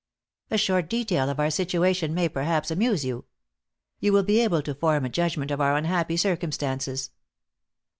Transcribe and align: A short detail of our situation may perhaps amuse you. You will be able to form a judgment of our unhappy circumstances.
A 0.49 0.57
short 0.57 0.89
detail 0.89 1.29
of 1.29 1.39
our 1.39 1.51
situation 1.51 2.15
may 2.15 2.27
perhaps 2.27 2.71
amuse 2.71 3.05
you. 3.05 3.25
You 3.99 4.11
will 4.13 4.23
be 4.23 4.39
able 4.39 4.63
to 4.63 4.73
form 4.73 5.05
a 5.05 5.09
judgment 5.09 5.51
of 5.51 5.61
our 5.61 5.75
unhappy 5.77 6.17
circumstances. 6.17 7.11